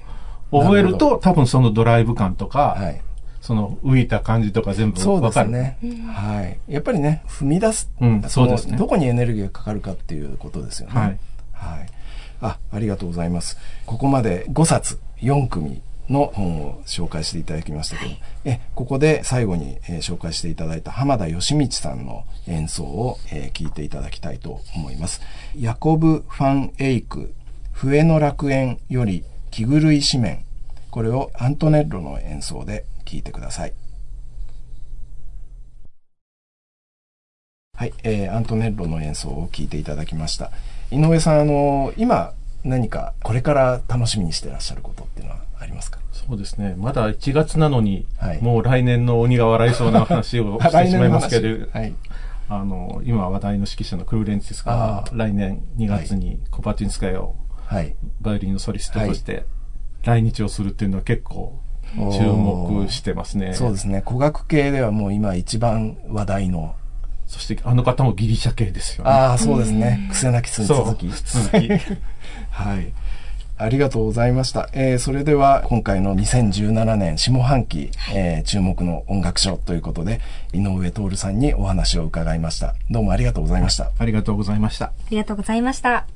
[0.51, 3.01] 覚えると、多分そのドライブ感とか、はい、
[3.41, 5.77] その浮いた感じとか全部そうですね。
[6.13, 6.59] はい。
[6.71, 7.91] やっぱりね、踏み出す。
[7.99, 8.77] うん、そうですね。
[8.77, 10.93] どこにエネルギーがかかるかっていうことですよね。
[10.93, 11.19] はい。
[11.53, 11.87] はい。
[12.41, 13.57] あ、ありがとうございます。
[13.85, 15.81] ここまで5冊、4組
[16.11, 18.11] の本を紹介していただきましたけど、
[18.45, 25.21] えここで最後に、えー、紹介していただいた浜田義道さんの演奏を、えー、聞いていただきたいと思います。
[25.57, 27.33] ヤコブ・ファン・エイク、
[27.71, 30.45] 笛の楽園より気狂い紙面。
[30.91, 33.73] これをアントネッロの演奏で聞いてください。
[37.77, 40.51] はい、えー、アントネッロの演奏を聞いていただきました。
[40.91, 45.99] 井上さん、あの今何かこれから楽しみにしてらっしゃることっていうのはありますか？
[46.11, 46.75] そうですね。
[46.77, 51.93] まだ1月なのに、はい、もう来年の鬼が笑いそうな話を してしまいますけど、はい、
[52.49, 59.45] あの、今話題の指揮者のクルレンチスが来年2月にコパティンスカヤを、はい、バイオリンのソリストとして
[60.03, 61.59] 来日をするっていうのは結構
[61.95, 63.53] 注目してますね。
[63.53, 64.03] そうですね。
[64.05, 66.75] 古学系ではもう今一番話題の
[67.27, 69.11] そしてあの方もギリシャ系ですよね。
[69.11, 70.09] ああ、そうですね。
[70.11, 71.07] 癖なきつ続き。
[71.07, 71.69] 続き。
[72.51, 72.91] はい。
[73.61, 74.69] ありがとうございました。
[74.73, 80.19] えー、それでは今回の2017年下半期、えー、注目の音楽賞ということで、
[80.51, 82.73] 井上徹さんにお話を伺いました。
[82.89, 83.91] どうもありがとうございました。
[83.99, 84.85] ありがとうございました。
[84.87, 86.07] ありがとうございました。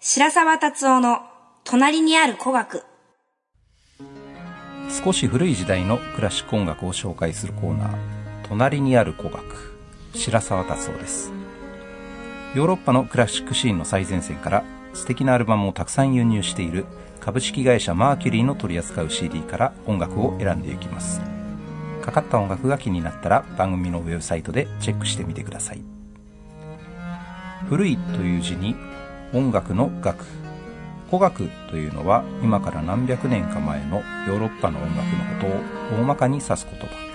[0.00, 1.20] 白沢達夫の
[1.64, 2.84] 隣にある古学。
[5.04, 7.96] 少し古い時代のクラシック音楽を紹介するコーナー
[8.48, 9.74] 「隣にある古楽」
[10.14, 11.41] 白沢達夫です
[12.54, 16.84] ヨーロッパのクラシックシーンの最前線から素敵なアルバムをたくさん輸入している
[17.18, 21.22] 株式会社マーキュリーの取り扱う CD から音楽を選んでいきます。
[22.02, 25.82] かかった音楽が気になったら番組のウェブサイトでチェックしてみてください。
[27.70, 28.76] 古いという字に
[29.32, 30.26] 音楽の楽
[31.06, 35.56] 古学というのは今から何百年か前のヨーロッパの音楽のこ
[35.88, 37.11] とを大まかに指す言葉。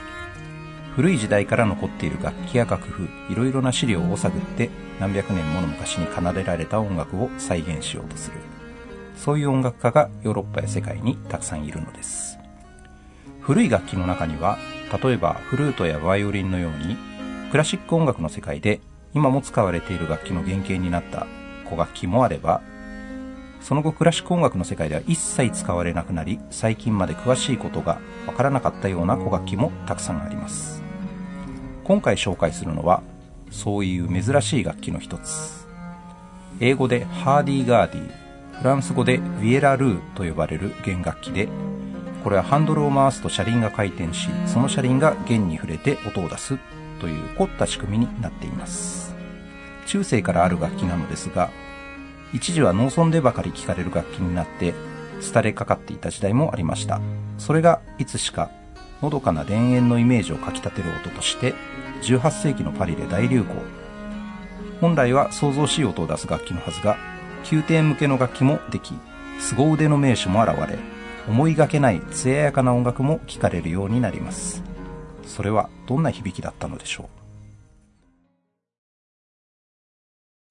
[0.98, 8.38] 古い時代から残っている楽器や楽譜いろいろな資料を探って何百年もの昔に奏でられた音楽を再現しようとする。
[9.16, 12.40] そういう音楽家がヨーロッパや世界にたくさんいるのです。
[13.42, 14.58] 古い楽器の中には
[15.04, 16.98] 例えばフルートやバイオリンのように
[17.52, 18.82] クラシック音楽の世界で
[19.14, 21.28] 今も使われている楽器の原型になった
[21.66, 22.62] 古楽器もあれば
[23.62, 30.87] その後クラシック音楽の世界では一切使われなくなり最近まで詳しいことがわからなかったような古楽器もたくさんあります。
[31.88, 33.02] 今回紹介するのは
[33.50, 35.66] そういう珍しい楽器の一つ。
[36.60, 38.12] 英語でハーディーガーディ
[38.60, 41.48] フランス語でヴィエラルーと呼ばれる弦楽器で
[42.24, 46.58] これはハンドルを回すと車輪が回転しその車輪が弦に触れて音を出す
[47.00, 49.16] という凝った仕組みになっています。
[49.86, 51.52] 中世からある楽器なのですが
[52.34, 54.74] 一時は農村でばかり聴かれる楽器になって
[55.34, 57.00] 廃れかかっていた時代もありました。
[57.38, 58.52] それがいつしか
[59.02, 61.54] のどかな田園のイメージをかきたてる音として
[62.04, 63.54] 18世紀のパリで大流行。
[64.82, 66.98] 本来は想像しい音を出す楽器のはずが
[67.52, 68.94] 宮廷向けの楽器もでき
[69.40, 70.78] 凄腕の名手も現れ
[71.28, 74.64] 思いがけない艶やかな音楽も聴かれるようになります。
[75.26, 77.08] それはどんな響きだったのでしょう？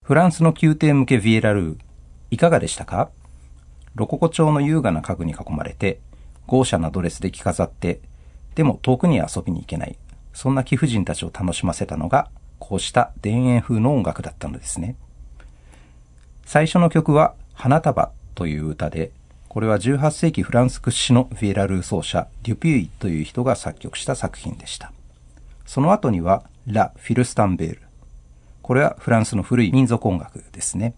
[0.04, 1.78] フランスの宮廷向けヴィエラルー、
[2.30, 3.10] いかがでしたか？
[3.94, 5.98] ロココ調の優雅な家具に囲まれて、
[6.46, 8.00] 豪奢なドレスで着飾って、
[8.56, 9.96] でも遠くに遊びに行けない。
[10.32, 14.96] そんな貴婦人たちを楽しませたのが、こうした田園風の音楽だったのですね。
[16.46, 19.12] 最初の曲は、花束という歌で、
[19.48, 24.90] これは18世紀フランス屈指のヴィエラルー奏者、デュピュイという人が作曲した作品でした。
[25.66, 27.82] その後には、ラ・フィルスタンベール。
[28.62, 30.94] これはフランスの古い民族音楽ですね。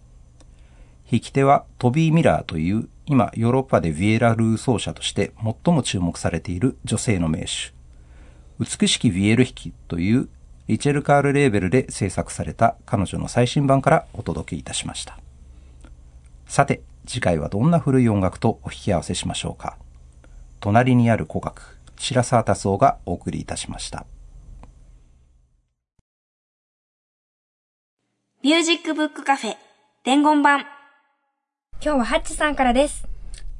[1.11, 5.33] 弾き手はトビー・ミラーという今ヨーロッパでヴィエラルー奏者として
[5.65, 7.73] 最も注目されている女性の名手。
[8.61, 10.29] 美しきヴィエル弾きという
[10.67, 15.19] リチェルカールレーベルで制作された彼女の最新版からお届けいたしました。
[16.47, 19.79] さて、次回はどんな古い音楽とお引き合わせしましょうか。
[20.61, 24.05] 隣にある古楽、白沢達夫がお送りいたしました。
[28.43, 29.57] ミュージックブックカフェ
[30.05, 30.78] 伝言版
[31.81, 33.07] 今日はハッチさんからです。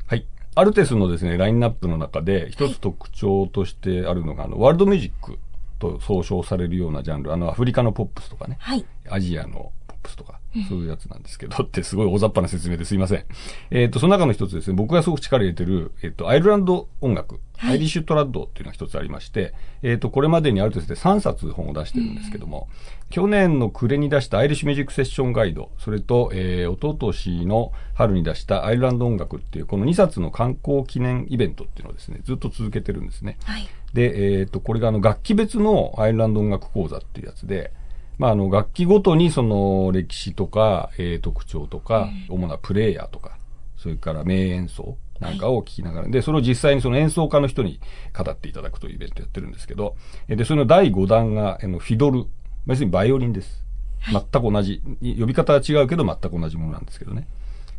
[0.09, 0.27] はい。
[0.57, 5.39] アルテスのですね、ラインナップの中で一つ特徴としてあるのが、はい、あの、ワールドミュージック
[5.79, 10.38] と総称されるようなジャンル、あの、アフリカのポップスとかね、はい、アジアのポップスとか、
[10.69, 13.25] そういうやつなんですけど、ってすごい大雑把な説明ですいません。
[13.71, 33.37] えっ、ー、と、その中の一つですね、僕がすごく力入れてる、えっ、ー、と、アイルランド音楽、はい、アイリッシュトラッドっていうのが一つありまして、えっ、ー、と、これまでにあるとですね、3冊本を出してるんですけども、うん、去年の暮れに出したアイリッシュミュージックセッションガイド、それと、えー、おととしの春に出したアイルランド音楽っていう、この2冊の観光記念イベントっていうのをですね、ずっと続けてるんですね。
[33.45, 37.73] はい、で、えっ、と、これがあの、楽器別のアイルランド音楽講座っていうやつで、
[38.19, 43.39] まあ、あの、楽器ごとにその歴史とか、えー、特徴とか、うん、主なプレイヤーとか、
[43.77, 47.81] それから名演奏なんかを聞きながら、はい、で、それを実際にその演奏家の人に
[48.17, 49.97] 語っていただくというイベントやってるんですけど、
[50.29, 52.27] で、その第5弾が、あの、フィドル、
[52.67, 53.65] 要するにバイオリンです。
[54.13, 57.27] 全く同じ、呼び方は違うけど全く同じものなんですけどね。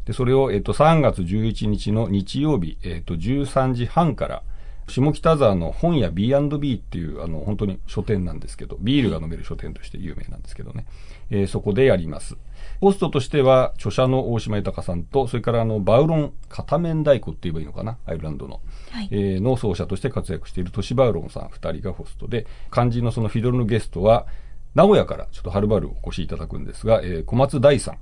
[0.06, 4.44] で、それを、えっと、3月11日の日曜日、えっと、13時半から、
[4.90, 10.86] 下北沢の本屋 B&B っていう、あの、本当に書店なんですけど、ビールが飲める書店として有名なんですけどね。
[11.30, 12.36] えー、そこでやります。
[12.82, 18.62] ホストとしては、著者の大島豊さんと、それからあの、バウロン片面太鼓って言えばいいのかな、アイルランドの。
[18.92, 24.28] はい、えー、の奏者として活躍している都市バウロンさん二人がホストで、肝心のそのフィドルのゲストは、
[24.76, 27.98] 名古屋からちょっとはるばるお越しいただくんですが、えー、小松大さん。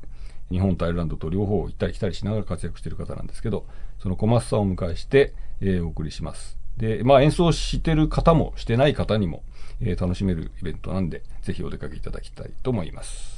[0.50, 3.66] 日本とアイルランドと両方行ったり来たりしながら活躍している方なんですけど、
[4.00, 6.57] その小松さんを迎えして、えー、お送りします。
[6.78, 9.44] で、まあ演奏してる方もしてない方にも、
[9.82, 13.38] えー、楽しめるイベントなんで、ぜひお出かけいただきたいと思います。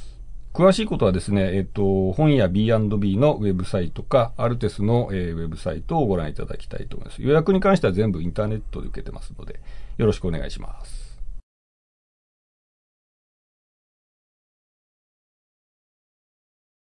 [0.52, 7.22] 詳しいことはですね、えっ、ー、と、本屋 B&B のウェブサイトか、アルテスの、えー、ウェブサイトをご覧いただきたいと思います。
[7.22, 9.60] 予約に関しては全部インターネットで受けてますので、
[9.96, 11.10] よろしくお願いします。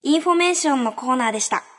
[0.03, 1.76] インフォメーションのコーナーでした。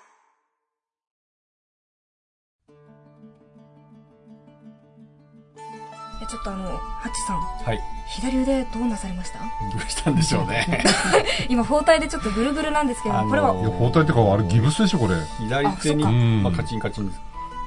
[6.28, 7.40] ちょっとあの、ハチさん。
[7.40, 7.80] はい。
[8.06, 9.38] 左腕どうなされました？
[9.38, 9.44] ど
[9.86, 10.82] うしたんでしょうね。
[11.48, 13.54] 今、包帯でちょっとぐるぐるなんですけど、あのー、これは。
[13.54, 15.14] いや、包帯ってか、あれギブスでしょ、これ。
[15.38, 16.04] 左手に、
[16.42, 17.20] まあ、カチンカチンです。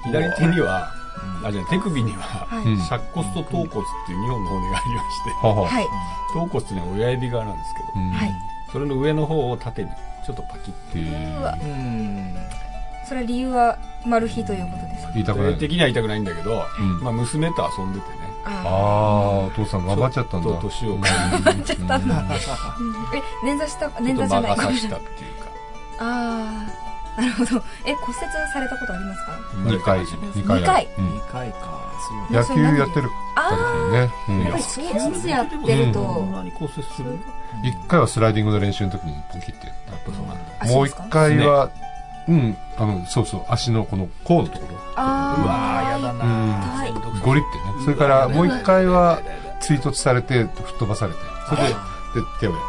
[0.05, 0.89] 左手には、
[1.43, 3.70] あ、じゃ手首には、はい、尺骨と頭骨っ
[4.07, 5.88] ていう2本の骨がありまして、はい。
[6.34, 8.32] 頭骨っていうのは親指側なんですけど、はい。
[8.72, 9.89] それの上の方を縦に、
[10.26, 11.39] ちょっとパキッていう。
[11.39, 11.53] うわ。
[11.62, 12.36] うん。
[13.07, 15.14] それ理由は、マル秘ということですか？
[15.16, 15.57] 痛くない。
[15.57, 16.66] 的には痛くないんだけど、
[17.03, 18.16] まあ娘と遊んでてね、
[18.46, 20.50] ああお父さん頑張っちゃったんだ。
[20.62, 20.98] 年を。
[20.98, 22.26] 頑張っちゃったんだ、
[23.14, 24.56] え捻挫した捻挫じゃない。
[24.56, 25.50] かしたっていうか。
[26.00, 26.66] あ
[27.18, 27.64] あなるほど。
[27.86, 29.32] え骨折されたことありますか
[29.66, 30.62] ？2回2回。
[30.62, 31.52] 2回2回。
[31.52, 31.92] か。
[32.30, 33.98] 野球やってるからね。
[34.44, 36.00] やっぱりスポーツやってると。
[37.64, 39.76] 1回はスライディングの練習の時にポキってやっ
[40.60, 40.68] た。
[40.68, 41.70] もう1回は
[42.28, 42.58] うん。
[42.78, 43.46] あのそうそう。
[43.50, 44.78] 足のこの甲のところ。
[44.96, 47.22] あうわーやだなー。
[47.22, 49.22] ゴリってねそれからもう一回は
[49.60, 51.20] 追突されて吹っ飛ばされて
[51.50, 51.76] それでで
[52.40, 52.60] 手をやっ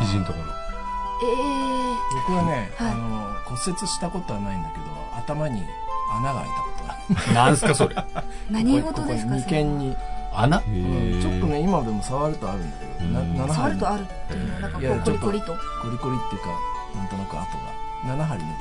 [0.00, 0.44] て肘のところ。
[0.44, 1.78] ええ
[2.14, 4.84] 僕はね、あの骨折したことはないんだけど
[5.16, 5.62] 頭に
[6.10, 7.34] 穴が開いたことがある。
[7.34, 7.96] なんすかそれ。
[8.50, 9.96] 何事ですか眉間に
[10.32, 15.56] 穴、ちょっとね今でも触るとあるんだけど、な触るとあるっていうなんかこうコリコリと？
[15.82, 16.48] コリコリっていうか
[16.96, 17.78] なんとなく跡が。
[18.06, 18.56] 7針縫っ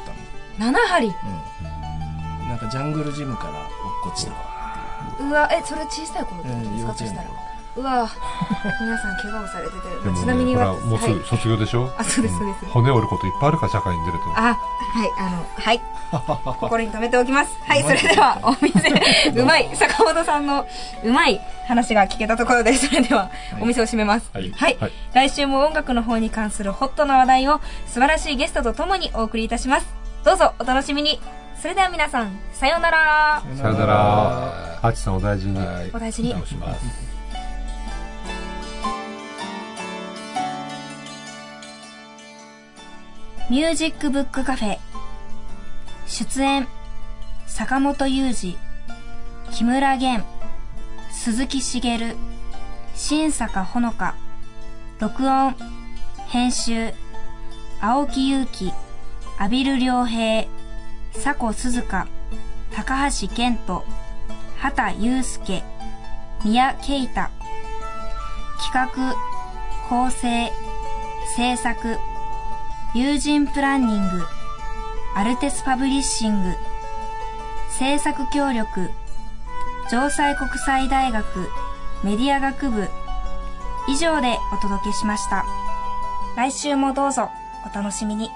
[0.58, 0.72] たの。
[0.74, 3.64] 7針、うん、なんかジャングルジムから落っ
[4.04, 4.57] こちた
[5.20, 7.30] うわえそれ小さい頃ってことですか、そしたら。
[7.78, 8.10] うわ
[8.82, 12.66] 皆さん怪我をされてて、ちなみにはもうすぐ卒業でしょ、あそうですそうです。
[12.66, 14.26] 骨折ることいっぱいあるから社会に出ると。
[14.30, 15.82] あはいあのはい。
[16.60, 17.56] 心に留めておきます。
[17.68, 18.90] はいそれではお店。
[19.40, 19.70] うまい。
[19.76, 20.66] 坂本さんの
[21.04, 23.30] うまい話が聞けたところでそれでは
[23.60, 29.88] お店を閉めます、はい、はい、はい、来週も音楽の方に関するホットな話題を素晴らしいゲストとともにお送りいたします。
[30.24, 31.22] どうぞお楽しみに
[31.62, 33.44] それでは皆さんさようなら。
[33.56, 34.78] さようなら。
[34.82, 35.58] ハチさんお大事に。
[35.92, 36.36] お大事に。
[43.50, 44.78] ミュージックブックカフェ。
[46.06, 46.68] 出演
[47.48, 48.58] 坂本雄二。
[49.52, 50.26] 木村源
[51.12, 52.16] 鈴木茂
[52.94, 54.16] 新坂ほのか。
[55.00, 55.56] 録音
[56.28, 56.94] 編集。
[57.82, 58.74] 青木祐希
[59.38, 60.48] 阿比留良平、
[61.24, 62.08] 佐古鈴鹿、
[62.76, 63.84] 高橋健人、
[64.60, 65.64] 畑祐介、
[66.44, 67.30] 宮慶太、
[68.60, 69.16] 企画、
[69.90, 70.52] 構成、
[71.36, 71.98] 制作、
[72.94, 74.24] 友人プランニング、
[75.16, 76.56] アルテスパブリッシング、
[77.72, 78.90] 制作協力、
[79.90, 81.50] 城西国際大学
[82.04, 82.88] メディア学部、
[83.88, 85.46] 以上でお届けしました。
[86.36, 87.32] 来週もどうぞ
[87.70, 88.30] お楽しみに。